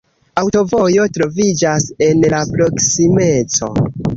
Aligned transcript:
Aŭtovojo 0.41 1.03
troviĝas 1.17 1.87
en 2.09 2.27
la 2.35 2.41
proksimeco. 2.57 3.71